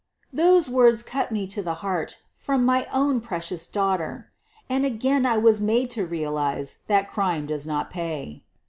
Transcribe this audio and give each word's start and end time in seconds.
Those 0.33 0.67
words 0.67 1.03
cut 1.03 1.31
me 1.31 1.45
to 1.45 1.61
the 1.61 1.75
heart— 1.85 2.17
from 2.35 2.65
my 2.65 2.87
own 2.91 3.21
)recious 3.21 3.71
daughter. 3.71 4.31
And 4.67 4.83
again 4.83 5.27
I 5.27 5.37
was 5.37 5.61
made 5.61 5.91
to 5.91 6.07
real 6.07 6.37
ze 6.65 6.79
that 6.87 7.07
crime 7.07 7.45
does 7.45 7.67
not 7.67 7.91
pay 7.91 8.41